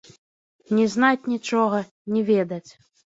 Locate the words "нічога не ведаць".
1.33-2.67